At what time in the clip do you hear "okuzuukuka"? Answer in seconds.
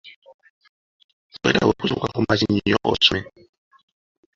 1.73-2.11